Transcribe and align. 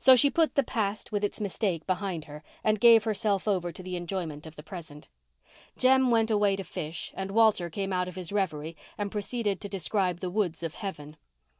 So 0.00 0.16
she 0.16 0.30
put 0.30 0.56
the 0.56 0.64
past 0.64 1.12
with 1.12 1.22
its 1.22 1.40
mistake 1.40 1.86
behind 1.86 2.24
her 2.24 2.42
and 2.64 2.80
gave 2.80 3.04
herself 3.04 3.46
over 3.46 3.70
to 3.70 3.94
enjoyment 3.94 4.44
of 4.44 4.56
the 4.56 4.64
present. 4.64 5.06
Jem 5.76 6.10
went 6.10 6.28
away 6.28 6.56
to 6.56 6.64
fish 6.64 7.14
and 7.16 7.30
Walter 7.30 7.70
came 7.70 7.92
out 7.92 8.08
of 8.08 8.16
his 8.16 8.32
reverie 8.32 8.76
and 8.98 9.12
proceeded 9.12 9.60
to 9.60 9.68
describe 9.68 10.18
the 10.18 10.28
woods 10.28 10.64
of 10.64 10.74
heaven. 10.74 11.16